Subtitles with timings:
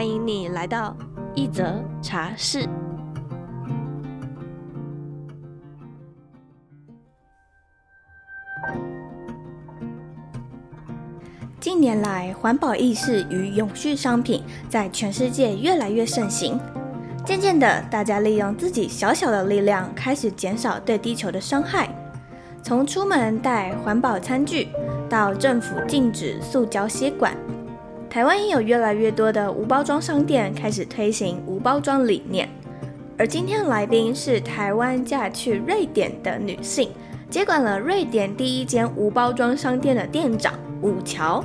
[0.00, 0.96] 欢迎你来到
[1.34, 2.66] 一则茶室。
[11.60, 16.58] 近年来，环保意识与永续商品在全世界越来越盛行。
[17.26, 21.90] 渐渐的，大家利用自己小小的力量，开始减少对地球的伤害。
[22.62, 24.68] 从出门带环保餐具，
[25.10, 27.36] 到政府禁止塑胶吸管。
[28.10, 32.48] 台湾也有越来越多的无包装商店开始推行无包装理念，
[33.16, 36.90] 而今天的来宾是台湾嫁去瑞典的女性，
[37.30, 41.44] 接管了瑞典第一间无包装商店的店长武乔，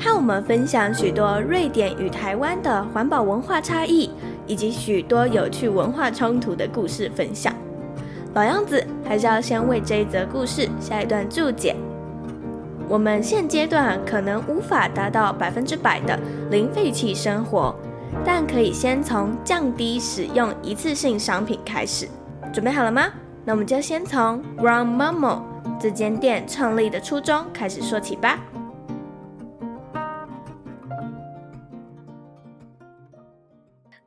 [0.00, 4.10] 和我们分享许多瑞典与台湾的环保文化差异，
[4.48, 7.54] 以及许多有趣文化冲突的故事分享。
[8.34, 11.76] 老样子，还是要先为这一则故事下一段注解。
[12.90, 16.18] 我们现阶段可能无法达到百分之百的
[16.50, 17.72] 零废弃生活，
[18.24, 22.08] 但可以先从降低使用一次性商品开始。
[22.52, 23.06] 准备好了吗？
[23.44, 25.40] 那我们就先从 Grandmamo
[25.78, 28.40] 这间店创立的初衷开始说起吧。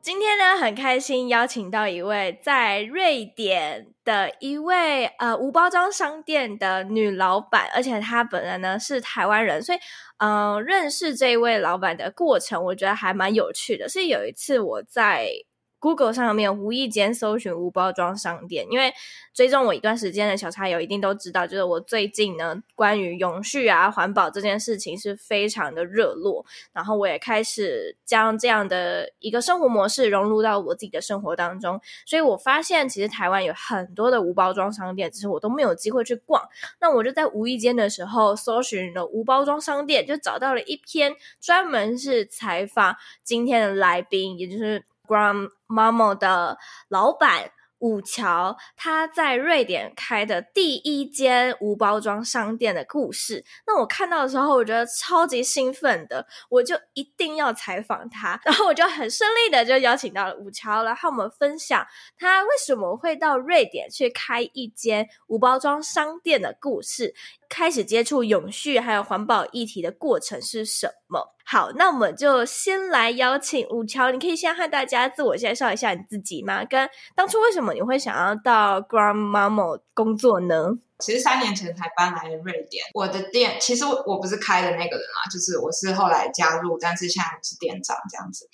[0.04, 9.80] 今天呢，很开心邀请到一位在瑞典的一位呃无包装商店的女老板，而且她本人呢是台湾人，所以
[10.18, 13.88] 嗯、认识这位老板的过程，我觉得还蛮有趣的。
[13.88, 15.30] 是有一次我在。
[15.84, 18.94] Google 上面无意间搜寻无包装商店，因为
[19.34, 36.42] 追踪我一段时间的小茶友一定都知道，就是我最近呢关于永续啊环保这件事情是非常的热络，然后我也开始将这样的一个生活模式融入到我自己的生活当中，所以我发现其实台湾有很多的无包装商店，只是我都没有机会去逛。
[36.80, 44.86] 那我就在无意间的时候搜寻了无包装商店，就找到了一篇专门是采访今天的来宾，也就是。
[45.08, 46.58] Grandmamo 的
[46.90, 53.44] 老板武乔，他在瑞典开的第一间无包装商店的故事。
[53.68, 58.40] 那我看到的时候，我觉得超级兴奋的，我就一定要采访他。
[58.46, 61.86] 然后我就很顺利的就邀请到了武乔，来和我们分享
[62.18, 67.14] 他为什么会到瑞典去开一间无包装商店的故事，
[67.54, 71.36] 开始接触永续还有环保议题的过程是什么。
[71.46, 76.66] 好，那我们就先来邀请武乔，你可以先和大家自我介绍一下你自己吗？
[76.66, 80.72] 跟当初为什么你会想要到 Grandmamo 工作呢？
[80.98, 88.50] 其实三年前才搬来瑞典，我的店其实我不是开的那个人啊，就是我是后来加入，但是现在我是店长这样子。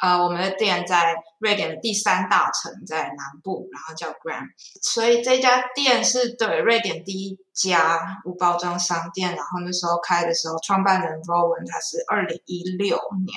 [0.00, 4.50] 呃，我们的店在瑞典的第三大城，在南部，然后叫 Grand，
[4.80, 9.34] 所以这家店是对瑞典第一家无包装商店。
[9.34, 13.34] 然后那时候开的时候，创办人 Rowan 他是二零一六年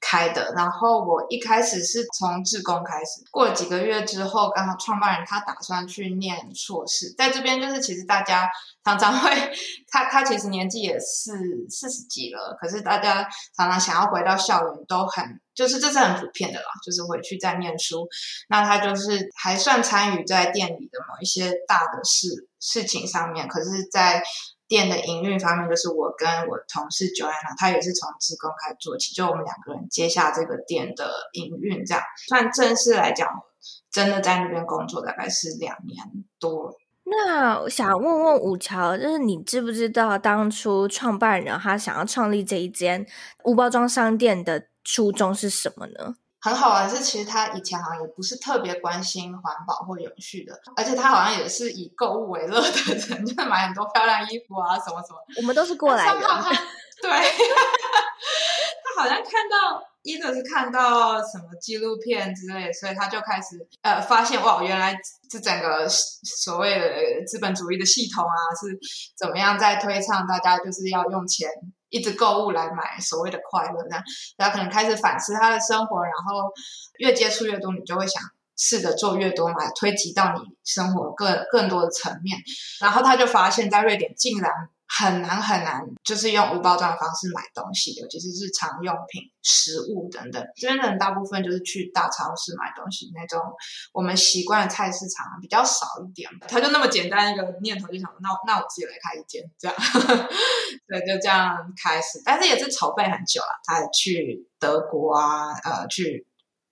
[0.00, 0.52] 开的。
[0.56, 7.76] 然后我一开始是从志工开始，过了几个月之后，刚好创办人他打算去念硕士，在这边就是。
[7.86, 8.50] 其实大家
[8.84, 9.30] 常常会，
[9.86, 18.08] 他他其实年纪也是四十几了，可是大家常常想要回到校园，都很就是这是很普遍的啦，就是回去再念书。
[18.48, 24.22] 那他就是还算参与在店里的某一些大的事事情上面，可是，在
[24.68, 33.28] 店的营运方面，就是我跟我同事 Joanna，他也是从职工开始做起，就我们两个人接下这个店的营运，这样算正式来讲，
[33.90, 36.04] 真的在那边工作大概是两年
[36.40, 36.74] 多。
[37.04, 43.06] 那我想问问五桥，就是你知不知道当初创办人他想要创立这一间
[43.44, 46.16] 无包装商店的初衷是什么呢？
[46.46, 55.18] 很好玩是，其实他以前好像也不是特别关心环保或永续的，而且他好像也是以购物为乐的人， 就是买很多漂亮衣服啊什么什么。
[55.38, 56.22] 我们都是过来人。
[57.02, 57.18] 对，他
[58.96, 59.82] 好像看到。
[60.06, 64.96] 一个是看到什么纪录片之类，所以他就开始呃发现哇，原来
[65.28, 68.78] 这整个所谓的资本主义的系统啊是
[69.18, 71.50] 怎么样在推倡大家就是要用钱
[71.88, 74.04] 一直购物来买所谓的快乐，这样，
[74.36, 76.52] 然后可能开始反思他的生活，然后
[77.00, 78.22] 越接触越多，你就会想
[78.56, 82.38] 试着做越多嘛，推及到你生活更更多的层面，
[82.80, 84.52] 然后他就发现，在瑞典竟然
[84.88, 90.42] 很难很难，就是用无包装的方式买东西，尤其是日常用品、食物等等。
[90.56, 93.40] 这边的人大部分就是去大超市买东西，那种
[93.92, 96.30] 我们习惯的菜市场比较少一点。
[96.48, 99.76] 他就那么简单一个念头，就想那那我自己来开一间，这样，
[100.86, 102.22] 对，就这样开始。
[102.24, 106.26] 但是也是筹备很久了，他去德国啊，呃，去。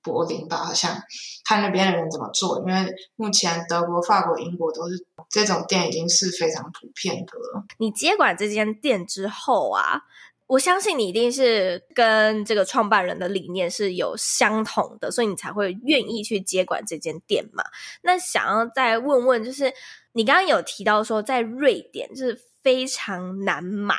[0.04, 1.02] 柏林吧，好像
[1.44, 7.64] 看那边的人怎么做，因为目前德国、法国、英国都是这种店已经是非常普遍的了。
[7.78, 10.02] 你接管这间店之后啊，
[10.46, 17.64] 我相信你一定是跟这个创办人的理念是有相同的，所以你才会愿意去接管这间店嘛。
[18.02, 19.72] 那想要再问问，就是
[20.12, 23.96] 你刚刚有提到说，在瑞典就是非常难买。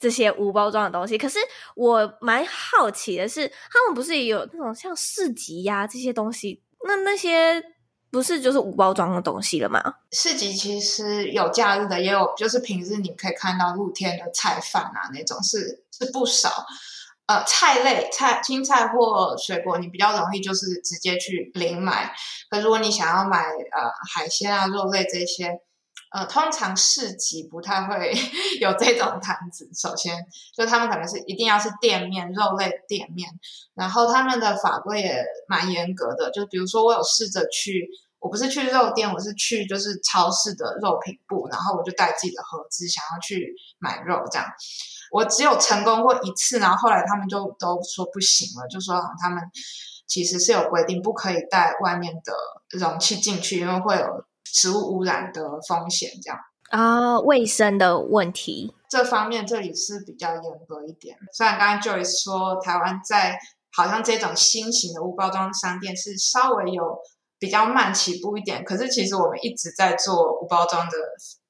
[0.00, 1.38] 这些无包装的东西，可是
[1.76, 6.62] 我蛮好奇的是，他们不是也有那种像市集呀、啊、这些东西？
[6.86, 7.62] 那那些
[8.10, 9.82] 不是就是无包装的东西了吗？
[10.10, 16.64] 市集其实有假日的，也有就是平日你可以看到露天的菜贩啊，那种是是不少。
[17.26, 22.10] 呃，菜类菜青菜或水果，你比较容易就是直接去零买。
[22.48, 25.60] 可如果你想要买呃海鲜啊、肉类这些。
[26.10, 28.12] 呃，通常市集不太会
[28.60, 29.70] 有这种摊子。
[29.72, 33.30] 首先，就他们可能是一定要是店面，肉类店面，
[33.74, 36.28] 然后他们的法规也蛮严格的。
[36.32, 44.44] 就比如说，我有试着去，我不是去肉店，我是去就是超市的肉品部，然后我就带自己的盒子，想要去买肉这样。
[45.12, 49.40] 我只有成功过一次，然后后来他们就都说不行了，就说他们
[50.08, 52.32] 其实是有规定，不可以带外面的
[52.76, 54.24] 容器进去，因为会有。
[54.52, 56.38] 食物污染的风险，这样
[56.70, 61.16] 啊，卫生的问题，这方面这里是比较严格一点。
[61.32, 63.38] 虽然刚刚 Joyce 说台湾在
[63.72, 66.98] 好像这种新型的无包装商店是稍微有
[67.40, 70.92] 比较慢起步一点，可是其实我们一直在做无包装的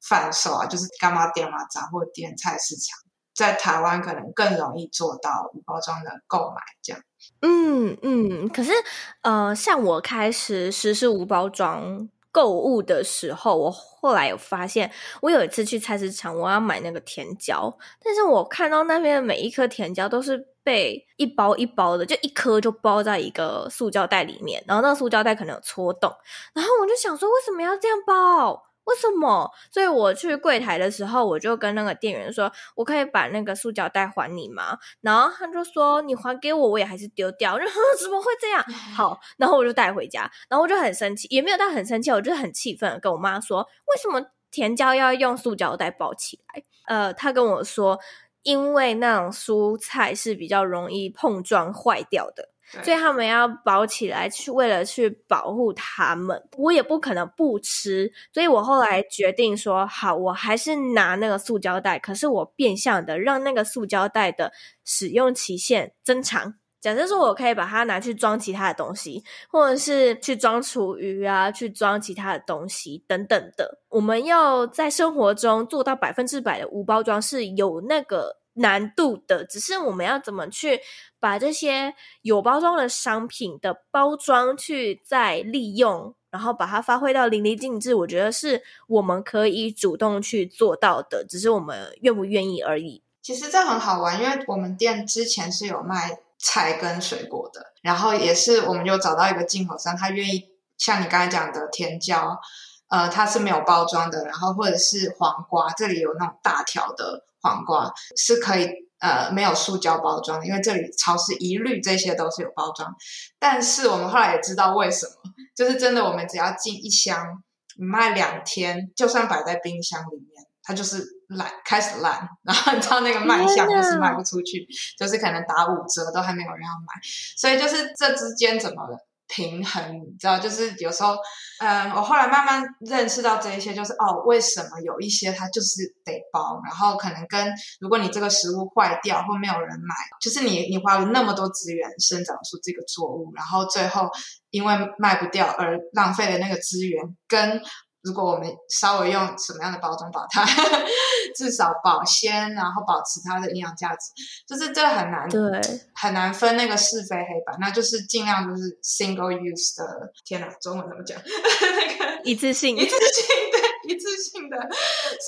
[0.09, 2.99] 贩售啊，就是干妈店嘛、杂货店、菜市场，
[3.35, 7.03] 在台湾可能更容易做到无包装的购买这样。
[7.43, 8.73] 嗯嗯，可是
[9.21, 12.09] 呃，像我开始实施无包装。
[12.33, 14.91] 购物的时候，我后来有发现，
[15.21, 26.11] 我有一次去菜市场，我要买那个甜椒，但是我看到那边的每一颗甜椒都是被一包一包的，就一颗就包在一个塑胶袋里面，然后那个塑胶袋可能有戳洞，
[26.55, 28.70] 然后我就想说，为什么要这样包？
[28.91, 29.49] 为什么？
[29.71, 38.63] 所以我去柜台的时候，我就跟那个店员说：“我可以把那个塑胶袋还你吗？”然后他就说：“你还给我，我也还是丢掉。”然后怎么会这样？
[38.97, 48.01] 好， 然后我就带回家，然后我就很生气，也没有到很生气，我就很气愤，跟我妈说：“为什么甜椒要用塑胶袋包起来？”呃，他跟我说
[48.43, 52.49] ：“因为那种蔬菜是比较容易碰撞坏掉的。”
[52.83, 58.11] 所以他们要包起来，去为了去保护他们，我也不可能不吃。
[58.33, 64.53] 所以我后来决定说，好，我还是拿那个塑胶袋，可是我变相的让那个塑胶袋的
[64.85, 66.55] 使用期限增长。
[66.81, 73.81] 假设说，我可以把它拿去装其他的东西，或者是去装厨余啊，去装其他的东西等等的。
[73.91, 79.45] 我们要在生活中做到百分之百的无包装，是有那个难度的。
[79.45, 80.81] 只是我们要怎么去
[81.19, 93.03] 把这些有包装的商品的包装去再利用，然后把它发挥到淋漓尽致，我觉得是我们可以主动去做到的，只是我们愿不愿意而已。
[93.23, 102.41] 其实这很好玩，因为我们店之前是有卖菜跟水果的，然后也是我们有找到一个进口商，他愿意像你刚才讲的甜椒，
[102.89, 108.69] 呃，它是没有包装的，然后或者是黄瓜，这里有那种大条的黄瓜是可以。
[109.01, 112.95] 呃，没有塑胶包装，因为这里超市一律这些都是有包装。
[113.39, 115.13] 但是我们后来也知道为什么，
[115.57, 117.43] 就是真的，我们只要进一箱，
[117.79, 122.29] 卖两天，就算摆在冰箱里面，它就是烂，开始烂。
[122.43, 124.69] 然后你知道那个卖相就是卖不出去，
[124.99, 127.01] 就是可能打五折都还没有人要买。
[127.39, 128.99] 所以就是这之间怎么了？
[129.33, 131.17] 平衡，你知道，就是有时候，
[131.61, 144.11] 嗯，我后来慢慢认识到这一些，就是哦，为什么有一些它就是得包，然后可能跟如果你这个食物坏掉或没有人买，就是你你花了那么多资源生长出这个作物，然后最后
[144.51, 147.63] 因为卖不掉而浪费了那个资源跟。
[148.03, 150.45] 如果我们稍微用什么样的包装把它
[151.37, 154.11] 至少保鲜，然后保持它的营养价值，
[154.49, 155.61] 就是这很难，对，
[155.95, 157.57] 很难分那个是非黑白。
[157.61, 161.21] 那就是尽量就是 single use 的，天哪，中文怎么讲？
[161.21, 164.57] 那个一次性，一次性对，一次性的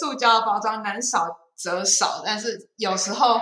[0.01, 3.41] 塑胶包装能少则少，但是有时候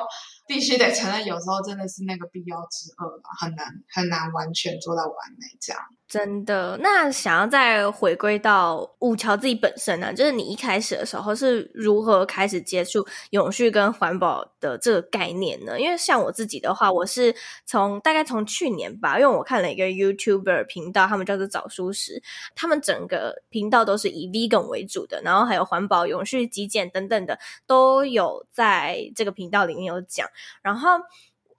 [0.49, 5.81] 必须得承认，有时候真的是那个必要之恶吧，很难很难完全做到完美这样。
[6.11, 15.81] 真的，那想要再回归到五桥自己本身呢、就是你一开始的时候是如何开始接触永续跟环保的这个概念呢？
[15.81, 17.33] 因为像我自己的话，我是
[17.65, 22.21] 从大概从去年吧，因为我看了一个 YouTuber 频道，他们叫做早熟食，
[22.57, 27.39] 他们整个频道都是以 Vegan 为主的，然后还有环保、永续、极简等等的
[27.69, 30.27] 都有在这个频道里面有讲，
[30.61, 30.89] 然后。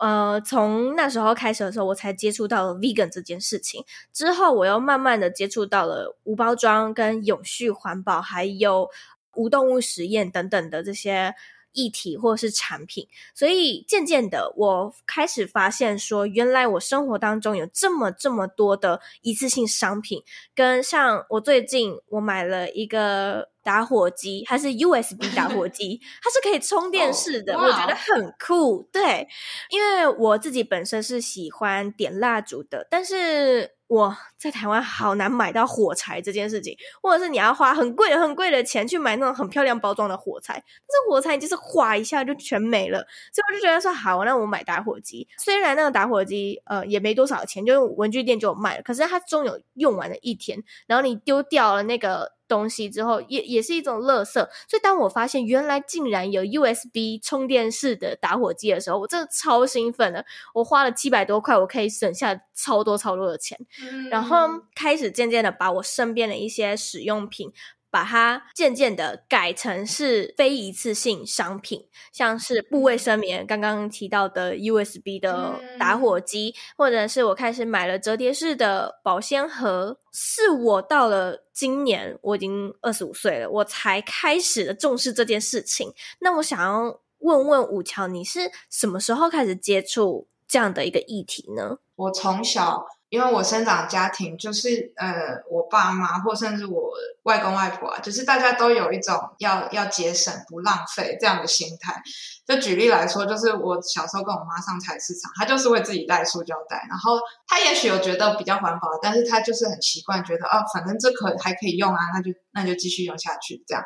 [0.02, 3.86] 呃，从那时候开始的时候，我才接触到了 vegan 这件事情。
[4.12, 8.90] 之后，我又慢慢的接触到了无包装、跟永续环保，还有
[9.36, 11.36] 无动物实验等等的这些
[11.72, 13.08] 议题或是产品。
[13.36, 20.24] 所以，渐渐的，我开始发现说，原来我生活当中有这么这么多的一次性商品，
[20.56, 23.51] 跟像我最近我买了一个。
[23.64, 28.88] 打火机，它是 USB 打火 机，它是可以充电式的，oh, 我觉得很酷。
[28.92, 29.28] 对，
[29.70, 45.28] 因为我自己本身是喜欢点蜡烛的，但是我在台湾好难买到火柴这件事情，或者是你要花很贵很贵的钱去买那种很漂亮包装的火柴，但是火柴你就是划一下就全没了，所以我就觉得说好，那我买打火机。
[45.38, 52.34] 虽然那个打火机呃也没多少钱，就文具店就有卖了，可是它终有用完的一天，然后你丢掉了那个。
[52.52, 54.34] 东西之后也也是一种垃圾，
[54.68, 60.26] 所以当我发现原来竟然有 USB 充电式的打火机的时候，我真的超兴奋的。
[60.54, 67.54] 我花了七百多块，我可以省下超多超多的钱，嗯、然后开始渐渐的把我身边的一些使用品。
[67.92, 79.98] 把它渐渐的改成是非一次性商品，像是部卫生棉，刚刚提到的 USB 的打火机，嗯、或者是我开始买了折叠式的保鲜盒。
[80.14, 85.94] 是我到了今年，我已经二十五岁了，我才开始了重视这件事情。
[86.20, 91.78] 那我想要问问武乔，你是什么时候开始接触这样的一个议题呢？
[91.96, 92.86] 我从小。
[93.12, 96.92] 因为我生长家庭就是呃，我爸妈或甚至我
[97.24, 102.02] 外公外婆啊，就是大家都有一种要要节省不浪费这样的心态。
[102.48, 113.84] 就举例来说，就是我小时候跟我妈上菜市场，她就是会自己带塑胶袋，然后她也许有觉得比较环保，但是她就是很习惯觉得哦，反正这可还可以用啊，那就那就继续用下去这样。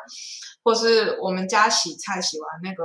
[0.62, 2.84] 或是我们家洗菜洗完那个。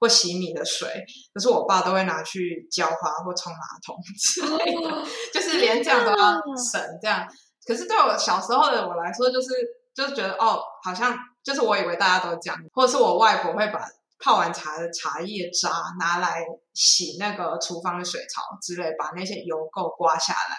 [0.00, 0.88] 或洗米的水，
[1.32, 7.28] 可是我爸都会拿去浇花或冲马桶之类的，就是连这样都要省这样。
[7.64, 9.48] 可是对我小时候的我来说，就是
[9.94, 13.80] 就是觉得哦，好像就是我以为大家都这样，或者是我外婆会把。
[14.22, 20.56] 泡完茶的茶叶渣拿来洗那个厨房的水槽之类，把那些油垢刮下来，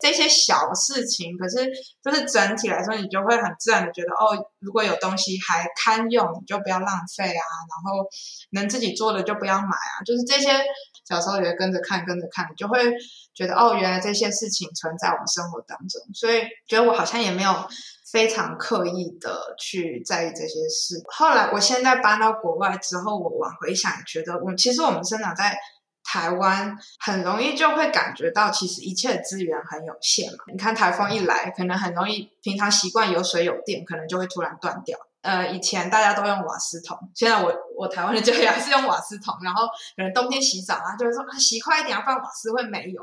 [0.00, 1.70] 这些小事情，可是
[2.02, 8.08] 就是整体来说，你就会很自然的觉得，哦，如果有东西还堪用，你就不要浪费啊，然后
[8.52, 10.64] 能自己做的就不要买啊，就是这些
[11.06, 12.92] 小时候也跟着看，跟着看，你就会
[13.34, 17.68] 觉得，哦，原来这些事情存在我们生活当中，所以觉得我好像也没有。
[18.12, 21.02] 非常刻意的去在意这些事。
[21.06, 25.56] 后来，我现在搬到国外之后，我往回想，觉得我其实我们生长在
[26.04, 30.38] 台湾，很容易就会感觉到，其实一切资源很有限嘛。
[30.52, 34.98] 你看台风一来，可能很容易，平常习惯有水有电，可能就会突然断掉。
[35.22, 43.00] 呃，以前大家都用瓦斯桶，现在我我台湾的家里还是用瓦斯桶，然后可能冬天洗澡啊，就会说啊洗快一点，不然瓦斯会没有。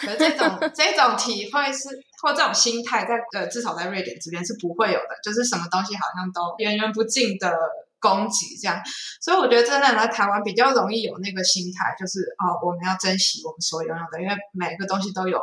[0.00, 1.88] 可是这种 这种体会是
[2.20, 7.56] 或这种心态在，在呃至少在瑞典这边是不会有的，就是什么东西好像都源源不尽的
[8.00, 8.82] 供给这样。
[9.20, 15.40] 所以我觉得真的来台湾比较容易有那个心态，就是哦我们要珍惜我们所拥有的，因为每个东西都有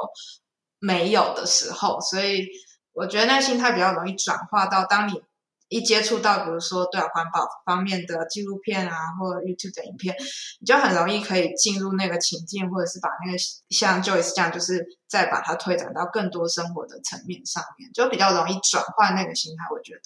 [0.79, 2.50] 没有的时候，所以
[2.91, 5.24] 我觉得那个心态比较容易转化到当你。
[5.69, 10.15] 一接触到，比如说对环保方面的纪录片啊，或者 YouTube 的影片，
[10.62, 13.38] 你就很容易可以进入那个情境，或者是把那个
[13.69, 19.65] 像 Joyce 这样，就是再把它推展到更多生活的层面上面，就比较容易转换那个心态。
[19.74, 20.00] 我觉得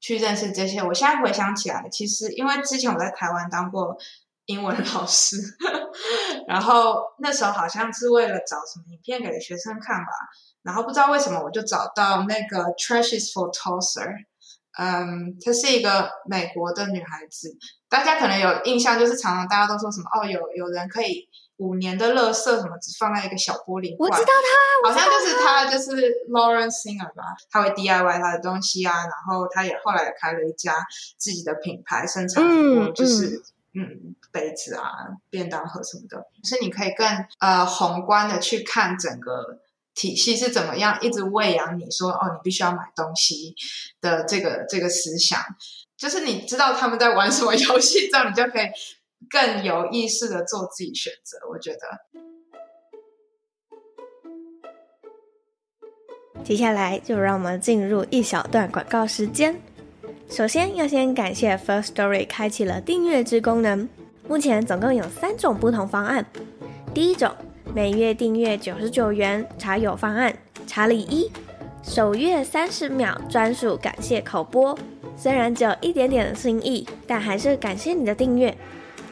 [0.00, 3.96] 去认识这些，我现在回想起来，其实因为之前我在台湾当过
[4.44, 5.38] 英文老师，
[6.46, 10.12] 然后那时候好像是为了找什么影片给学生看吧，
[10.62, 14.26] 然后不知道为什么我就找到那个 Trash is for Tosser。
[14.78, 17.56] 嗯，她是一个美国的女孩子，
[17.88, 21.28] 大家可能有印象，就是常常大家都说什么哦，有有人可以
[21.58, 24.32] 五年的乐色什么只放在一个小玻璃罐，我知道
[24.82, 30.74] 她，好像就是她，就是 Lauren Singer 吧，她会 DIY 她的东西啊，然后她也后来也开了一家
[31.16, 33.42] 自己的品牌，生产嗯，就是
[33.74, 34.90] 嗯，嗯杯子啊、
[35.30, 37.06] 便当盒什么的，就是你可以更
[37.38, 39.60] 呃宏观的去看整个。
[39.94, 43.54] 体系是怎么样一直喂养你说哦，你必须要买东西
[44.00, 45.40] 的这个这个思想，
[45.96, 48.66] 就是你知道他们在玩什么游戏，这样你就可以
[49.30, 51.38] 更有意识的做自己选择。
[51.50, 51.80] 我觉得。
[56.42, 59.58] 接下来就让我们进入一小段广告时间。
[60.28, 63.88] 首先要先感谢 Firstory 开启了订阅制功能，
[64.28, 66.26] 目前总共有三种不同方案。
[66.92, 67.34] 第一种，
[67.72, 70.34] 每月订阅九十九元茶友方案，
[70.66, 71.30] 查理一，
[71.82, 74.76] 首月三十秒专属感谢口播。
[75.16, 78.56] 虽然只有一点点的心意，但还是感谢你的订阅。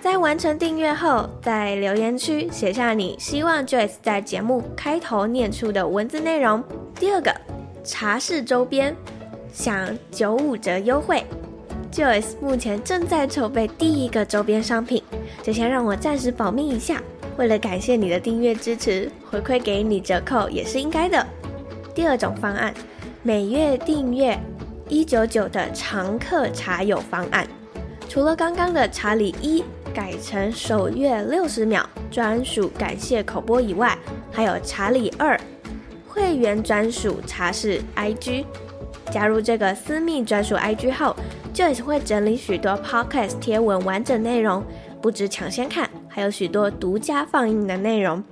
[0.01, 6.63] 在完成订阅后，在留言区写下你希望 Joyce 在节目开头念出的文字内容。
[6.97, 7.33] 第二个，
[7.85, 8.95] 茶室周边
[9.53, 11.25] 享九五折优惠。
[11.93, 15.03] Joyce 目前正在筹备第一个周边商品，
[15.43, 17.01] 就先让我暂时保密一下。
[17.37, 21.27] 为了感谢你的订阅支持，回馈给你折扣也是应该的。
[21.95, 22.73] 第二种方案，
[23.23, 24.39] 每月订阅
[24.89, 27.47] 一九九的常客茶友方案，
[28.09, 29.65] 除了刚刚的查理一。
[29.95, 33.95] 改成首月六十秒专属感谢口播以外，
[34.31, 35.39] 还有查理二
[36.09, 38.47] 会员专属茶室 IG。
[39.11, 41.15] 加入这个私密专属 IG 后
[41.53, 44.65] ，Joyce 会整理许多 Podcast 贴文完整内容，
[45.03, 48.23] 不止抢先看，还有许多独家放映的内容，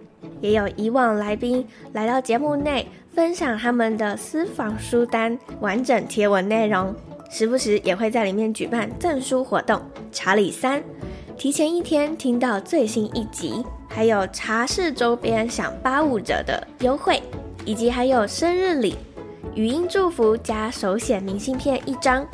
[0.43, 6.95] 也有以往来宾来到节目内分享他们的私房书单完整贴文内容，
[7.31, 9.81] 时不时也会在里面举办赠书活动。
[10.13, 10.83] 查理三。
[11.39, 17.23] 提前一天听到最新一集，还有茶室周边享八五折的优惠，
[17.65, 18.95] 以及还有生日礼
[19.55, 22.27] 语音祝福加手写明信片一张。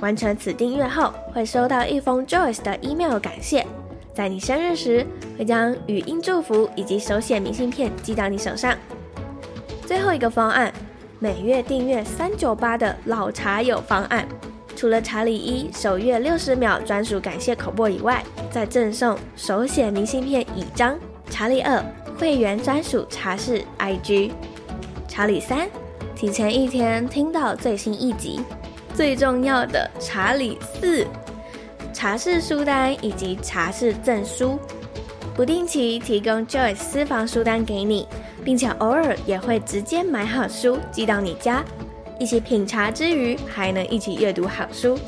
[0.00, 3.64] 完成此订阅后，会收到一封 Joyce 的 email 感谢，
[4.14, 5.06] 在你生日时
[5.38, 8.76] 会将语音祝福以及手写明信片寄到你手上。
[9.86, 10.72] 最后一个方案，
[11.18, 14.26] 每月订阅三九八的老茶友方案。
[14.76, 20.98] 除了查理一首月六十秒专属感谢口播以外，再赠送手写明信片一张。
[21.28, 21.84] 查理二
[22.18, 24.32] 会员专属茶室 IG。
[25.06, 25.68] 查理三
[26.16, 28.40] 提前一天听到最新一集。
[28.94, 31.06] 最重要的查理四
[32.00, 34.58] 茶室书单以及茶室赠书，
[35.34, 38.08] 不定期提供 Joy 私房书单给你，
[38.42, 41.62] 并且偶尔也会直接买好书寄到你家。
[42.18, 44.98] 一起品茶之余，还能一起阅读好书。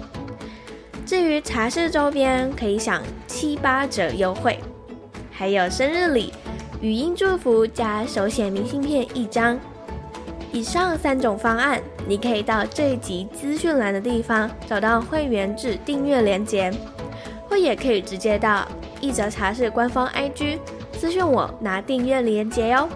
[1.07, 4.59] 至于茶室周边，可以享七八折优惠，
[5.31, 6.31] 还有生日礼、
[6.83, 9.59] 语音祝福加手写明信片一张。
[10.53, 16.71] 以上三种方案，你可以到这一集资讯栏的地方找到会员制订阅链接，
[17.49, 18.69] 或也可以直接到
[19.01, 20.59] 一则茶室官方 IG
[20.93, 22.89] 私讯我拿订阅链接哟。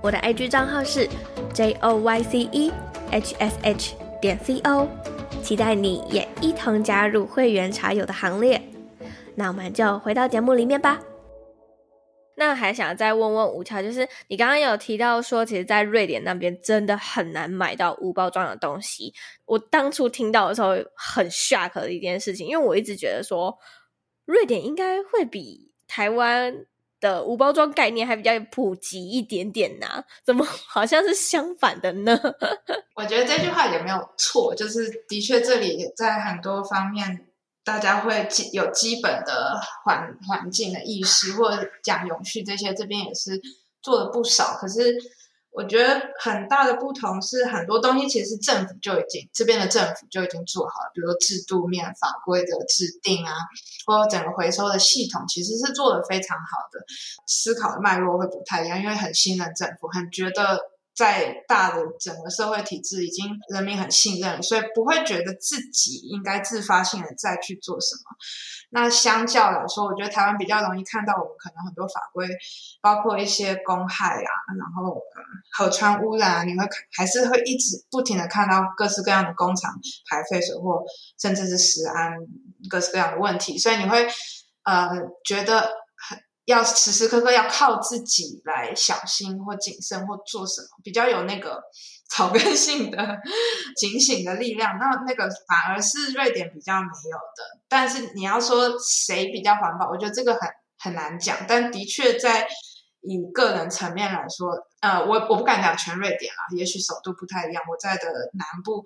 [0.00, 1.08] 我的 IG 账号是
[1.52, 2.72] J O Y C E。
[3.10, 4.86] hsh 点 co，
[5.42, 8.60] 期待你也一同加入会员茶友的行列。
[9.34, 10.98] 那我们就回到节目里面吧。
[12.38, 19.12] 那还想再问问吴乔，就是你刚刚有提到说，其实，在瑞典那边真的很难买到无包装的东西。
[19.44, 23.58] 我当初听到的时候很 shock 的一件事情，因为我一直觉得说，
[24.24, 26.64] 瑞典应该会比台湾。
[27.00, 32.20] 的无包装概念还比较普及一点点呐，怎么 好像是相反的呢？
[32.96, 37.27] 我觉得这句话也没有错，就是的确这里在很多方面，
[37.68, 43.38] 大家会基有基本的环环境的意识，或者讲永续这些，这边也是
[43.82, 44.96] 做了不少，可是。
[45.50, 53.32] 我觉得很大的不同是，很多东西其实政府就已经这边的政府就已经做好了，比如说制度面法规的制定啊，
[53.84, 56.78] 或者整个回收的系统其实是做得非常好的。
[57.26, 60.60] 思考的脉络会不太一样，因为很信任政府，很觉得
[60.98, 68.16] 在大的整个社会体制已经人民很信任，所以不会觉得自己应该自发性的再去做什么。
[68.70, 72.26] 那相较来说，我觉得台湾比较容易看到我们可能很多法规，
[72.80, 75.00] 包括一些公害啊，然后
[75.56, 79.72] 河川污染啊，你会还是会一直不停的看到各式各样的工厂
[80.10, 80.82] 排废水或
[81.20, 82.12] 甚至是食安
[82.68, 84.04] 各式各样的问题，所以你会
[84.64, 84.90] 呃
[85.24, 85.70] 觉得
[86.48, 91.62] 要时时刻刻要靠自己来小心或谨慎或做什么，比较有那个。
[92.10, 93.18] 草根性的
[93.76, 97.60] 警醒的力量，那那个反而是瑞典比较没有的。
[97.68, 101.36] 但是你要说谁比较环保，我觉得这个很很难讲。
[101.46, 102.48] 但的确在
[103.02, 107.62] 以个人层面来说，呃，我我不敢讲全瑞典啊，也许首都不太一样。
[107.70, 108.04] 我在的
[108.38, 108.82] 南部，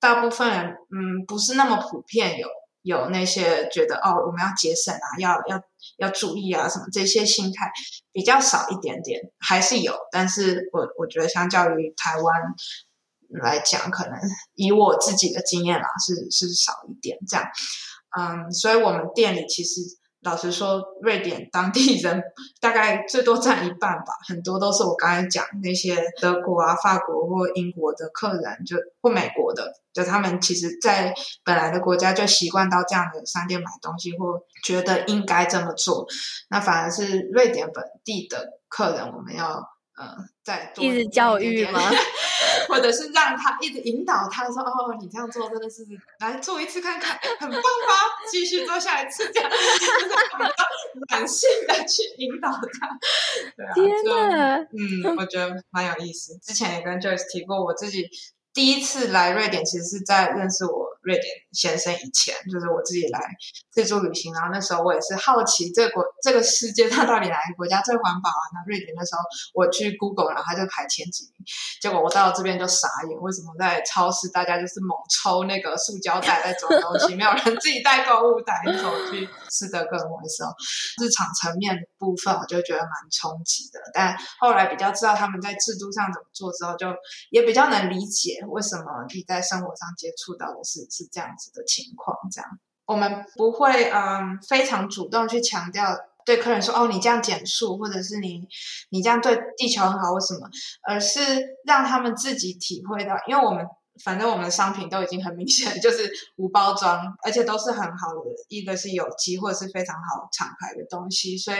[0.00, 2.48] 大部分人嗯不是那么普遍有。
[2.82, 5.60] 有那些觉得哦，我们要节省啊，要要
[5.98, 7.70] 要注意啊，什么这些心态
[8.12, 12.24] 比较少一点点，还是有，但是我我觉得相较于台湾
[13.42, 14.18] 来讲，可能
[14.54, 17.46] 以我自己的经验啦，是是少一点这样，
[18.18, 19.80] 嗯，所以我们店里其实
[20.26, 22.20] 老实说，瑞典当地人
[22.60, 36.04] 大概最多占一半吧，很多都是我刚才讲那些德国啊、法国或英国的客人，就或美国的，就他们其实，在本来的国家就习惯到这样的商店买东西，或觉得应该这么做，
[36.50, 39.75] 那反而是瑞典本地的客人，我们要。
[39.98, 41.80] 嗯，在一直教育吗？
[42.68, 45.86] 或者是让他一直引导他说：“哦，你这样做真的是
[46.20, 47.62] 来做一次看看，很棒吧？
[48.30, 52.88] 继续做下一次，这样 就是感性的去引导他。”
[53.56, 56.36] 对啊，天哪，嗯，我觉得蛮有意思。
[56.38, 58.08] 之前也跟 Joyce 提过，我自己
[58.52, 60.95] 第一次来瑞典，其实是在认识我。
[61.06, 63.20] 瑞典先生以前就是我自己来
[63.70, 68.42] 自助旅行，然后那时候我也是好奇这国这个世界它到底哪个国家最环保啊？
[68.52, 69.22] 那瑞典那时候
[69.54, 71.46] 我去 Google，然后他就排前几名，
[71.80, 80.50] 结果我到这边就傻眼，为什么在超市大家就是猛抽那个塑胶袋在装东西，没有人自己带购物袋走去斯德哥尔摩的时候，
[80.98, 86.90] 日常层面部分我就觉得蛮冲击的，但后来比较知道他们在制度上怎么做之后，就
[87.30, 90.95] 也比较能理解为什么你在生活上接触到的事情。
[90.96, 98.46] 是这样子的情况，这样我们不会嗯非常主动去强调对客人说哦，你这样减速，或者是你
[98.90, 100.48] 你这样对地球很好，为什么？
[100.88, 101.20] 而是
[101.64, 103.66] 让他们自己体会到，因为我们
[104.04, 111.58] 反正我们的商品都已经很明显 就是无包装，而且都是很好的，一个是有机或者是非常好厂牌的东西，所以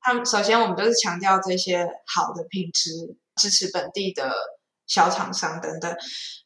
[0.00, 4.30] 他们首先我们都是强调这些好的品质，支持本地的。
[4.90, 5.96] 小厂商等等，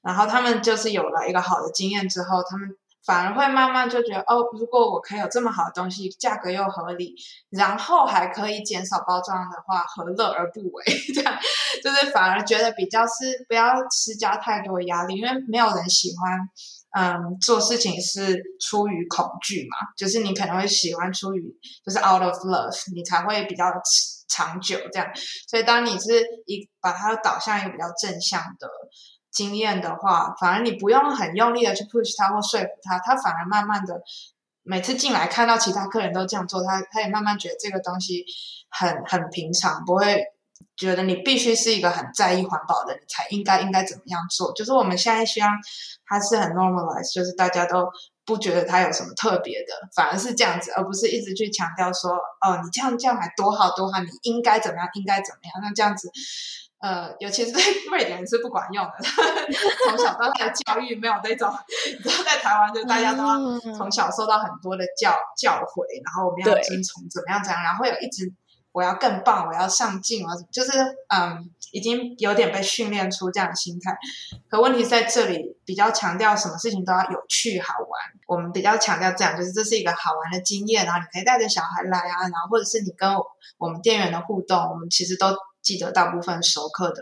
[0.03, 2.69] 然后他们就是有了一个好的经验之后，他们
[3.07, 7.15] 反而会慢慢就觉得哦，如果我可以有这么好的东西，价格又合理，
[7.49, 10.85] 然后还可以减少包装的话，何乐而不为？
[11.15, 11.35] 这样
[11.83, 16.39] 就是反而觉得比较是不要施加太多压力，因为没有人喜欢
[16.99, 21.43] 嗯做事情是出于恐惧嘛，就是你可能会喜欢出于
[21.83, 23.65] 就是 out of love，你才会比较。
[24.27, 25.09] 长久这样，
[25.49, 28.69] 所以当你是一把它导向一个比较正向的
[29.31, 34.01] 经验的话，反而你不用很用力的去 push 他或说服他，他反而慢慢的
[34.63, 38.25] 每次进来看到其他客人都这样做，他他也慢慢觉得这个东西
[38.71, 40.25] 很很平常，不会
[40.77, 44.53] 觉得你必须是一个很在意环保的，你才应该应该怎么样做。
[44.53, 45.51] 就是我们现在希望
[46.07, 47.89] 它是很 normalize，就是大家都。
[48.27, 55.63] 不觉得它有什么特别的，反而是这样子，而不是一直去强调说，哦，你这样这样还多好多好，你应该怎么样，应该怎么样。
[55.63, 56.11] 那这样子，
[56.81, 58.93] 呃，尤其是对 瑞典人是不管用的，
[59.89, 61.53] 从小到大的教育没有那种，
[61.87, 68.33] 你知道，在台湾就大家都要从小受到很多的教教诲，然后我们要遵从怎么样怎样，然后会有一直。
[68.75, 70.73] 我要更棒，我要上进，我要就是
[71.09, 73.97] 嗯，已经有点被训练出这样的心态。
[74.49, 77.89] 可问题在这里，比较强调什么事情都要有趣好玩。
[78.27, 83.15] 我们比较强调这样，就是这是一个好玩的经验，然后你可以带着小孩来啊，然后或者是你跟
[83.59, 87.01] 我们店员的互动，我们其实都记得大部分熟客的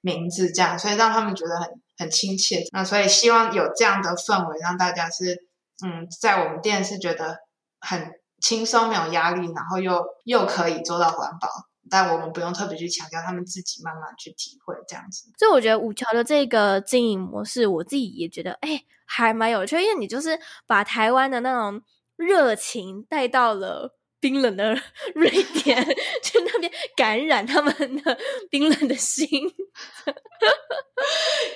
[0.00, 2.64] 名字，这样，所以让他们觉得很很亲切。
[2.72, 5.44] 那所以希望有这样的氛围，让大家是
[5.84, 7.36] 嗯，在我们店是觉得
[7.80, 8.14] 很。
[8.42, 11.48] 轻松没有压力，然后又又可以做到环保，
[11.88, 15.30] 但我们不用特别去强调，他们自己慢慢去体会这样子。
[15.38, 21.80] 所以我觉得五桥的这个经营模式，我自己也觉得，哎，还蛮有趣，因为你就是把台湾的那种
[22.16, 24.72] 热情带到了冰冷的
[25.16, 25.28] 瑞
[25.62, 25.84] 典，
[26.22, 28.16] 去那边感染他们的
[28.48, 29.28] 冰冷的心。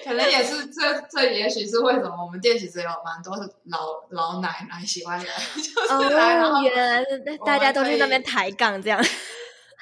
[0.05, 5.25] 可能也是这这，也许是为什么我们店其实有蛮多老老奶奶喜欢来，
[5.57, 5.63] 就
[6.03, 7.05] 是来，然后原来
[7.45, 9.01] 大家都去那边抬杠这样。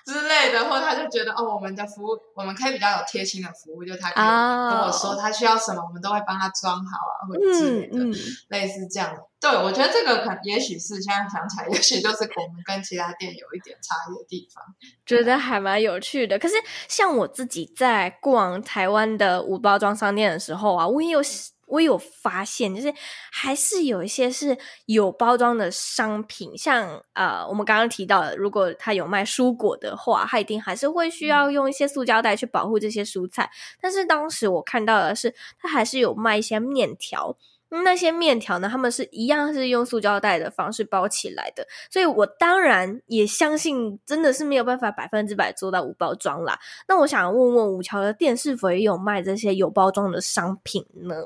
[0.04, 4.24] 之类的，或他就觉得哦，我们的服务，我们可以比较有贴心的服务，就他可以
[4.70, 8.14] 跟我说他需要什么，我们都会帮他装好啊，或者之类的，嗯嗯、
[8.48, 9.22] 类似这样的。
[9.40, 14.64] 对，我觉得这个可能也许是现在想起来， 也许就是我们跟其他店有一点差异的地方，
[15.06, 16.38] 觉得还蛮有趣的。
[16.38, 16.54] 可是
[16.88, 21.20] 像我自己在逛台湾的无包装商店的时候啊，我也有。
[21.66, 22.92] 我有发现，就是
[23.32, 33.50] 还是有一些是有包装的商品，像呃，我们刚刚提到的，如果他有卖蔬果的话，他一定还是会需要用一些塑胶袋去保护这些蔬菜。
[33.80, 37.36] 但是当时我看到的是，他还是有卖一些面条，
[37.68, 41.66] 那些面条呢，他们是一样是用塑胶袋的方式包起来的。
[41.90, 46.58] 所以我当然也相信，真的是没有办法百分之百做到无包装啦。
[46.86, 51.16] 那我想问问五桥的店是否也有卖这些有包装的商品呢？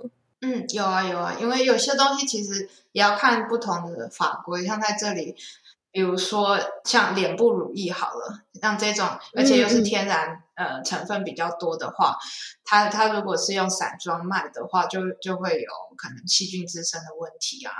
[0.40, 5.34] 嗯，有啊有啊，因为有些东西其实也要看不同的法规，像在这里，
[5.90, 12.16] 比如说像脸部乳液好了，像这种，而且又是天然、嗯、呃成分比较多的话，
[12.64, 17.72] 它它如果是用散装卖的话，就就会有可能细菌滋生的问题啊，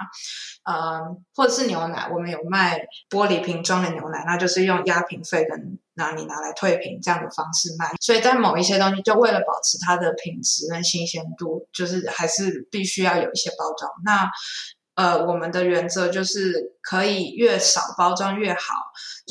[0.65, 13.91] 呃，或者是牛奶，我们有卖玻璃瓶装的牛奶，那就是用压瓶费跟那你拿来退瓶这样的方式卖，所以在某一些东西，就为了保持它的品质跟新鲜度，就是还是必须要有一些包装。
[14.05, 14.31] 那
[14.99, 18.59] 呃，我们的原则就是可以越少包装越好。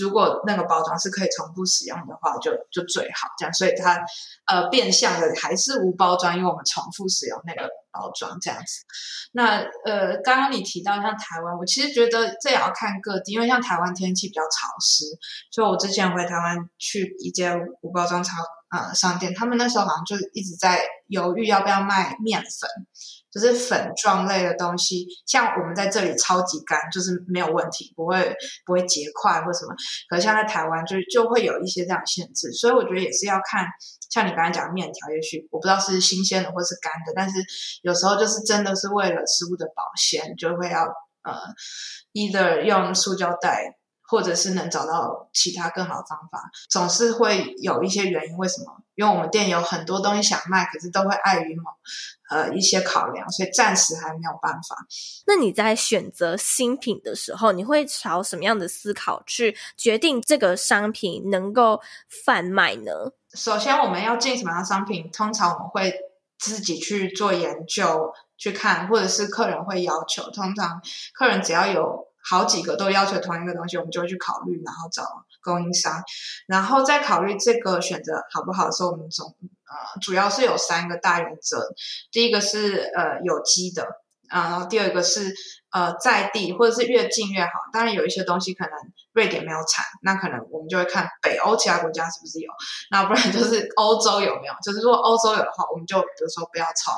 [0.01, 3.53] 如果那个包装是可以重复使用的话，就就最好这样。
[3.53, 4.01] 所以它
[4.45, 8.85] 呃变相的还是无包装，因为我们重复使用那个包装这样子。
[9.33, 15.03] 那呃，刚刚你提到像台湾，我其实觉得这也要看各地，因为像台湾天气比较潮湿，
[15.51, 18.31] 所以我之前回台湾去一间无包装超
[18.69, 22.69] 呃商店，他们那时候好像就一直在犹豫要不要卖面粉。
[23.37, 29.75] 就是粉状类的东西，像我们在这里超级干，就是没有问题，不会不会结块或什么。
[30.09, 33.65] 可像在台湾，就就会有一些这样限制，所以我觉得也是要看，
[34.09, 37.35] 像你刚才讲的面条，也许我不知道是新鲜的或是干的，但是
[37.83, 40.83] 有时候就是真的是为了食物的保鲜，就会要
[41.23, 41.39] 呃
[42.13, 43.77] ，either 用塑胶袋。
[44.09, 48.37] 或者是能找到其他更好的方法，总是会有一些原因。
[48.37, 48.81] 为什么？
[48.97, 51.69] 因为我们店有很多东西想卖，可是都会碍于某
[52.31, 54.75] 呃一些考量，所以暂时还没有办法。
[55.27, 61.79] 那你在选择新品的时候，你会朝什么样的思考去决定这个商品能够
[62.25, 62.91] 贩卖呢？
[63.35, 65.93] 首先，我们要进什么样的商品，通常我们会
[66.39, 70.23] 自己去做研究去看，或者是客人会要求。
[70.31, 70.81] 通常
[71.13, 72.07] 客人只要有。
[72.29, 75.01] 好几个都要求同一个东西，我们就会去考虑，然后找
[75.47, 76.03] 供应商，
[76.45, 81.73] 然后再考虑这个选择好不好的时候，我们总呃主要是有三个大原则，
[82.11, 83.83] 第一个是呃有机的，
[84.29, 85.33] 啊，然后第二个是
[85.71, 87.51] 呃在地或者是越近越好。
[87.71, 88.73] 当然有一些东西可能
[89.13, 92.51] 瑞典没有产，那可能我们就会看北欧其他国家是不是有，
[92.91, 96.93] 那不然就是欧洲有没有，就是如果欧洲有的话，我们就比如说不要从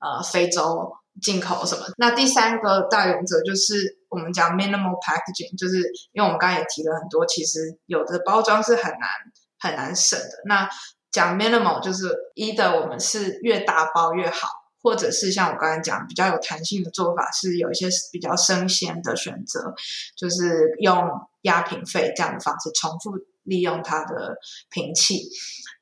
[0.00, 0.90] 呃非洲。
[1.20, 1.84] 进口什么？
[1.98, 3.74] 那第三个大原则就是
[4.12, 5.78] 我们讲 minimal packaging，就是
[6.12, 9.08] 因为我们刚才也提了很多，其实有的包装是很难
[9.58, 10.42] 很难省的。
[10.46, 10.68] 那
[11.10, 14.48] 讲 minimal 就是 either 我们是越大包越好，
[14.82, 19.74] 或者是像我刚才讲比较有弹性的做法，是有一些比较生鲜的选择，
[20.16, 21.08] 就是用
[21.42, 24.36] 压瓶费这样的方式重复利用它的
[24.70, 25.28] 瓶器。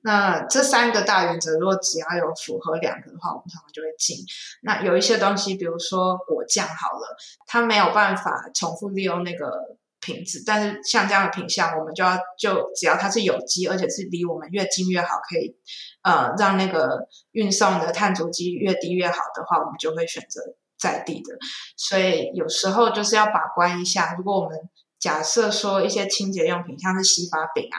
[0.03, 4.17] 那这三个大原则，如果只要有符合两个的话，我们通常就会进。
[4.63, 15.55] 那有一些东西，比如说果酱好了，它没有办法重复利用那个瓶子，但是像这样的品项，我们就要就只要它是有机，而且是离我们越近越好，可以
[16.03, 20.41] 呃让那个运送的碳足迹越低越好的话，我们就会选择
[20.79, 21.37] 在地的。
[21.77, 24.59] 所以有时候就是要把关一下，如果我们。
[25.01, 27.79] 假设说一些清洁用品，像是洗发饼啊，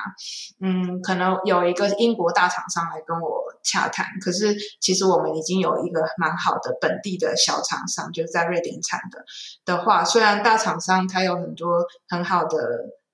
[0.59, 9.23] 嗯，可能有一个英国大厂商来跟我洽谈，可是其实我们已经有一个蛮好的本地的小厂商，就是在瑞典产的
[9.63, 12.57] 的话，虽然大厂商它有很多很好的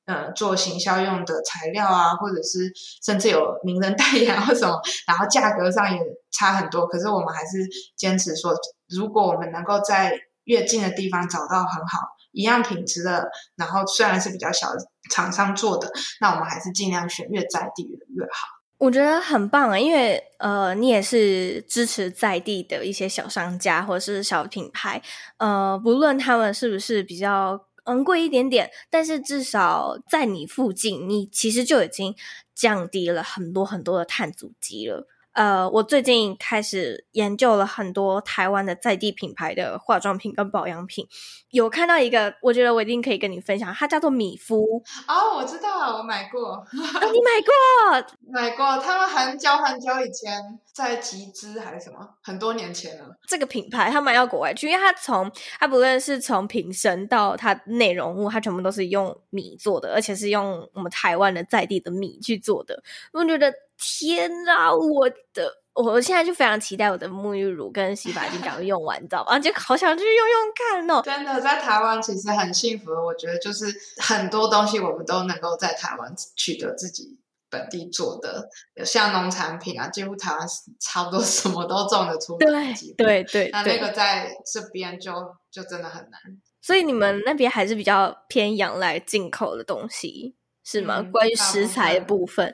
[0.05, 2.71] 呃做行销用的材料啊，或者是
[3.03, 5.99] 甚至有名人代言或什么，然后价格上也
[6.31, 7.67] 差很多，可是我们还是
[7.97, 8.55] 坚持说，
[8.87, 12.15] 如果我们能够在越近的地方找到很好。
[12.37, 14.67] 一样品质的，然后虽然是比较小
[15.09, 18.47] 厂商做的，那我们还是尽量选越在地的越好。
[18.77, 25.01] 我觉得很棒啊，因为呃，你也是支持在地的一些小商家或者是小品牌，
[25.37, 32.13] 呃，不论他们是不是比较昂贵一点点，但是至少在你附近，你其实就已经
[32.53, 35.07] 降低了很多很多的碳足迹了。
[35.37, 41.07] 呃，我最近开始研究了很多台湾的在地品牌的化妆品跟保养品，
[41.51, 44.81] 有看到一个，我觉得我一定可以跟你分享，它叫做米夫。
[45.07, 46.41] 哦，我知道，我买过。
[46.53, 48.07] 哦，你买过？
[48.33, 48.77] 买过。
[48.81, 50.41] 他们很久很久以前
[50.73, 53.15] 在集资还是什么，很多年前了。
[53.27, 62.81] 这个品牌他卖到国外去，因为它从它不论是从瓶身到它内容物，它全部都是用米做的，而且是用我们台湾的在地的米去做的。
[63.13, 63.53] 我觉得。
[63.77, 69.37] 天啊，我的，我现在就非常期待我的沐浴乳跟洗发精赶快用完，你知道吗？
[69.39, 71.01] 就好想去用用看哦。
[71.03, 73.65] 真的，在台湾其实很幸福，我觉得就是
[73.97, 78.49] 很多东西我们都能够在台湾取得自己本地做的，
[78.83, 80.47] 像农产品啊，几乎台湾
[80.79, 82.73] 差不多什么都种得出来。
[82.95, 85.11] 对对对，那那个在这边就
[85.51, 86.19] 就真的很难。
[86.61, 90.35] 所以你们那边还是比较偏仰赖进口的东西，
[90.65, 90.97] 是吗？
[90.99, 92.47] 嗯，关于食材的部分。
[92.47, 92.53] 嗯，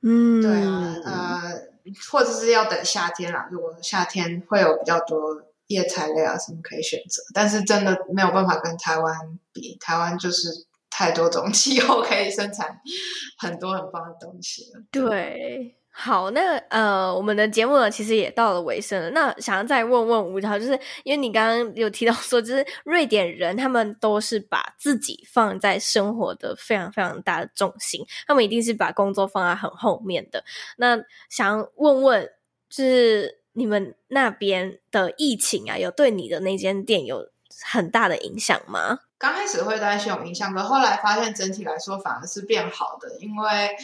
[0.00, 1.62] 对啊，呃，
[2.10, 3.48] 或者是要等夏天啦。
[3.50, 9.14] 如果夏天会有比较多叶菜类啊什么可以选择，但是真的没有办法跟台湾
[9.52, 10.48] 比，台湾就是
[10.88, 12.80] 太多种气候可以生产
[13.38, 14.82] 很多很棒的东西了。
[14.90, 15.76] 对。
[16.02, 19.10] 好，那呃，我们的节目呢，其实也到了尾声了。
[19.10, 20.72] 那想要再问问吴乔，就是
[21.04, 30.42] 因为你刚刚有提到说，就是瑞典人他们都是把自己放在生活的非常非常大的重心，他们一定是把工作放在很后面的。
[30.78, 32.26] 那想问问，
[32.70, 37.28] 就是你们那边的疫情啊，有对你的那间店有
[37.70, 39.00] 很大的影响吗？
[39.18, 43.76] 刚开始会担心有影响，可后来发现整体来说反而是变好的，因为。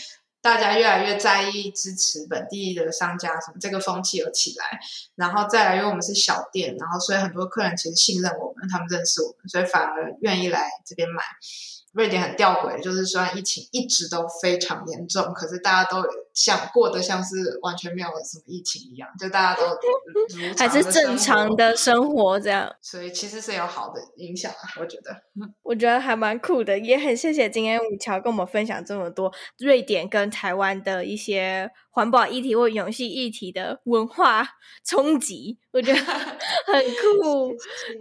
[0.47, 4.79] 大家越来越在意支持本地的商家，什么这个风气有起来，
[5.17, 11.25] 然后再来，因为我们是小店，然后所以很多客人其实信任我们，他们认识我们，所以反而愿意来这边买。
[11.97, 19.67] 瑞典很吊诡，就是虽然疫情一直都非常严重，可是大家都像过得像是完全没有什么疫情一样，就大家都
[20.59, 22.71] 还是正常的生活这样。
[22.83, 25.17] 所以其实是有好的影响啊，我觉得。
[25.65, 34.47] 我觉得还蛮酷的，也很谢谢今天五桥跟我们分享这么多瑞典跟台湾的一些环保议题或永续议题的文化
[34.85, 37.55] 冲击，我觉得很酷。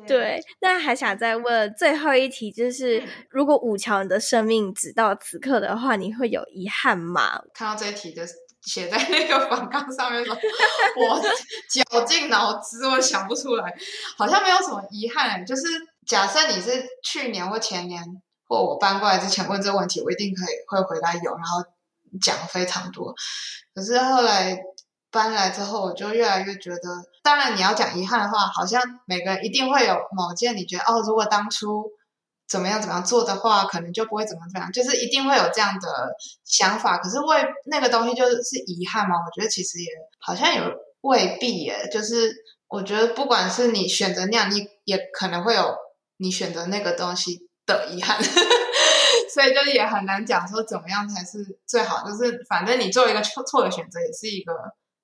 [0.08, 7.42] 对，那还想再问最后一题，就是如果五桥你的生命只到此刻的话，你会有遗憾吗？
[7.54, 8.26] 看到这一题的
[8.62, 11.22] 写在那个反纲上面说，我
[11.70, 13.76] 绞尽脑汁，我想不出来，
[14.18, 15.46] 好像没有什么遗憾。
[15.46, 15.64] 就是
[16.08, 18.02] 假设你是去年或前年
[18.48, 21.62] 或我搬过来之前问这个问题，我一定可以会回答有，然后
[22.22, 23.14] 讲非常多。
[23.74, 24.58] 可是后来
[25.16, 31.86] 搬来之后，我就越来越觉得，当然你要讲遗憾的话，好像每个人一定会有某件你觉得哦，如果当初
[32.48, 36.10] 怎么样怎么样做的话，可能就不会怎么怎么样，就是一定会有这样的
[36.44, 36.98] 想法。
[36.98, 39.16] 可是为那个东西就是遗憾吗？
[39.16, 39.88] 我觉得其实也
[40.20, 40.62] 好像也
[41.02, 41.90] 未必耶。
[41.90, 42.36] 就是
[42.68, 45.74] 我觉得不管是你选择那样，你也可能会有
[46.18, 48.20] 你选择那个东西的遗憾。
[49.34, 54.54] 所以就是也很难讲说怎么样才是最好，就是反正你做一个错错的选择，也是一个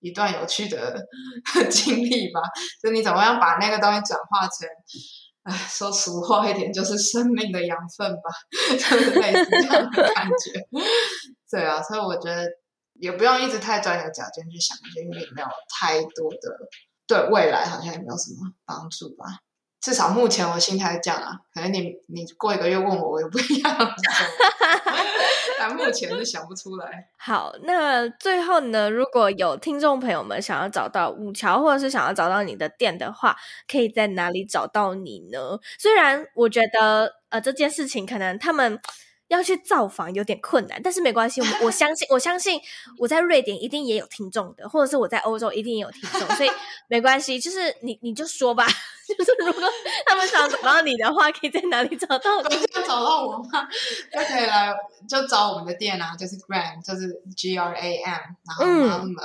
[0.02, 0.96] 一段有趣的
[1.72, 2.42] 经历吧。
[2.82, 4.68] 就你怎么样把那个东西转化成，
[5.44, 8.30] 哎，说俗话一点，就是生命的养分吧，
[8.70, 10.60] 就是 类似这样的感觉。
[11.50, 12.46] 对啊，所以我觉得
[12.94, 15.48] 也不用一直太钻牛角尖去想一些，因为也没有
[15.80, 16.58] 太多的
[17.08, 19.26] 对未来好像也没有什么帮助吧。
[19.82, 23.96] 至少目前我心态是这样啊，可能你你过一个月问我，我又不一样。
[25.58, 27.08] 但目前是想不出来。
[27.18, 33.36] 好，那最后呢，如果有听众朋友们想要找到五桥，或者是想要找到你的店的话，
[33.68, 35.60] 可以在哪里找到你呢？
[35.80, 38.80] 虽然我觉得，呃，这件事情可能他们。
[39.28, 42.60] 要去造访有点困难，但是没关系，我我相信，我相信
[42.98, 46.50] 我在瑞典一定也有听众的，或者是我在欧洲一定也有听众，所以
[46.90, 48.68] 没关系，就是你你就说吧，
[49.18, 49.62] 就是如果
[50.08, 52.50] 他们想找到你的话，可以在哪里找到你？
[52.74, 53.68] 想找到我吗？
[54.14, 54.74] 就可以来
[55.10, 59.22] 就找我们的店啊，就是 Gram，就是 G R A M，然后 Malmö，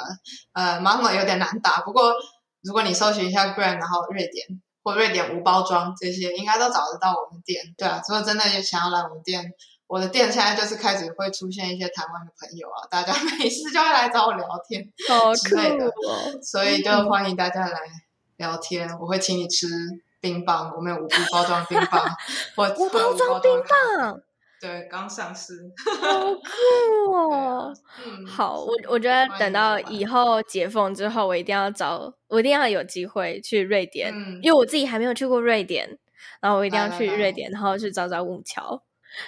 [0.52, 2.14] 呃 Malmö 有点难打，不过
[2.62, 4.46] 如果你搜寻一下 Gram，然后瑞典
[4.82, 7.62] 或瑞典无包装这些，应该都找得到我们店。
[7.76, 9.44] 对啊，如果真的也想要来我们店。
[9.88, 14.82] 我的店现在就是开始会出现一些台湾的朋友啊，大家 没事就会来找我聊天
[15.40, 17.78] 之类的，哦、所以就欢迎大家来
[18.36, 18.88] 聊天。
[18.88, 19.66] 嗯、我会请你吃
[20.20, 22.04] 冰棒，我们有无包装冰棒，
[22.56, 24.20] 我无包装冰棒，
[24.60, 25.70] 对，刚上市，
[26.00, 27.72] 好酷 哦！
[28.04, 35.98] 嗯，好，我我觉得等到以后解封之后，我一定要找，我一定要有机会去瑞典，嗯、因为我自己还没有去过瑞典，
[36.40, 38.82] 然后我一定要去瑞典，来来来然后去找找五桥。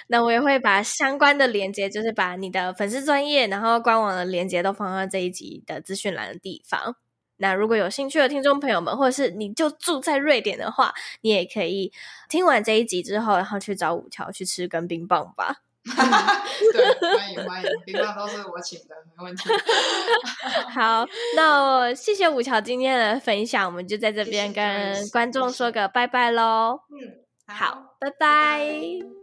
[0.07, 6.95] 那我也会把相关的连接，就是把你的粉丝专业，然后官网的连接都放在这一集的资讯栏的地方。
[7.39, 11.91] 那如果有兴趣的听众朋友们，或者是你就住在瑞典的话，你也可以
[12.29, 15.55] 听完这一集之后，然后去找五条去吃根冰棒吧。
[15.89, 19.49] 对，欢迎欢迎，冰棒都是我请的，没问题。
[20.69, 26.81] 好，那我谢谢吴乔今天的分享，我们就在这边跟观众说个拜拜喽。
[26.91, 28.15] 嗯，好，拜拜。
[28.19, 29.18] 拜拜。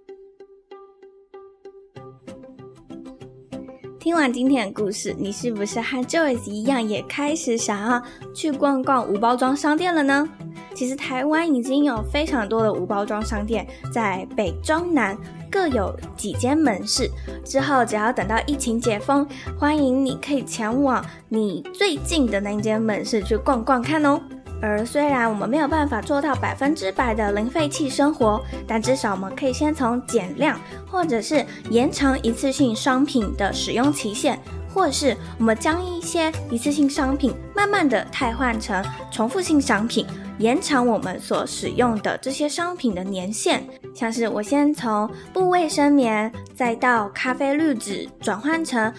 [4.06, 8.00] 听完今天的故事，你是不是和 Joyce 一样，也开始想要
[8.32, 10.28] 去逛逛无包装商店了呢？
[10.76, 15.18] 其实台湾已经有非常多的无包装商店，在北中南
[15.50, 17.10] 各有几间门市。
[17.44, 19.26] 之后只要等到疫情解封，
[19.58, 24.20] 欢迎你可以前往你最近的那间门市去逛逛看哦。
[24.62, 30.58] 而虽然我们没有办法做到百分之百的零废弃生活，但至少我们可以先从减量，
[30.90, 34.38] 或者是延长一次性商品的使用期限，
[34.72, 40.06] 或是我们将一些一次性商品慢慢的替换成重复性商品，
[40.38, 43.62] 延长我们所使用的这些商品的年限。
[43.94, 48.92] 像是我先从布卫生棉，再到咖啡滤纸转换成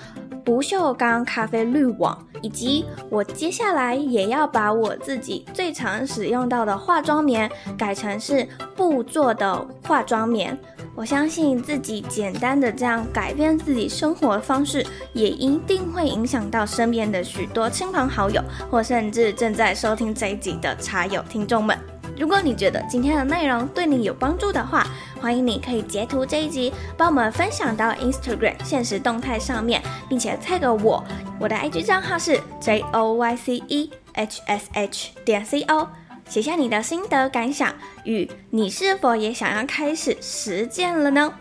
[0.47, 10.57] 不锈钢咖啡滤网，以及我接下来也要把我自己最常使用到的化妆棉改成是布做的化妆棉。
[10.95, 18.41] 我相信自己简单的这样改变自己生活方式，也一定会影响到身边的许多亲朋好友，
[18.71, 21.77] 或甚至正在收听这一集的茶友听众们。
[22.19, 24.87] 如果你觉得今天的内容对你有帮助的话，
[25.21, 31.03] 欢迎你可以截图这一集，帮我们分享到 Instagram 现实动态上面，并且 tag 我，
[31.39, 35.87] 我的 IG 账号是 J O Y C E H S H 点 C O。
[36.27, 41.31] 写下你的心得感想与你是否也想要开始实践了呢？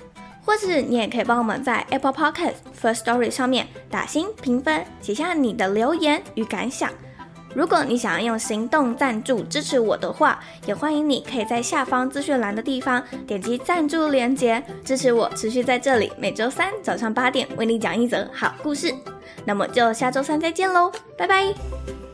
[0.45, 6.89] 或是你也可以帮我们在 Apple Podcast First Story 上面打星评分，写下你的留言与感想。
[7.57, 18.95] 如果你想要用行动赞助支持我的话，也欢迎你可以在下方资讯栏的地方点击赞助链接，支持我持续在这里每周三早上八点为你讲一则好故事。
[19.47, 22.06] 那么就下周三再见喽，拜拜。